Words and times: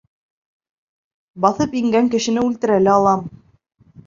Баҫып 1.45 1.75
ингән 1.83 2.09
кешене 2.15 2.47
үлтерә 2.47 2.79
лә 2.89 2.97
алам. 3.03 3.23